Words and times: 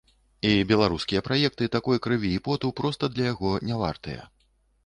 І 0.51 0.53
беларускія 0.71 1.21
праекты 1.27 1.69
такой 1.77 2.01
крыві 2.05 2.33
і 2.39 2.41
поту 2.47 2.73
проста 2.81 3.11
для 3.19 3.31
яго 3.33 3.53
не 3.69 3.75
вартыя. 3.83 4.21